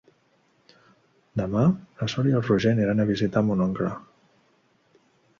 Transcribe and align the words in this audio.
Demà 1.41 1.65
na 1.99 2.07
Sol 2.13 2.29
i 2.29 2.33
en 2.39 2.45
Roger 2.47 2.73
iran 2.85 3.03
a 3.03 3.05
visitar 3.09 3.43
mon 3.51 3.61
oncle. 3.67 3.91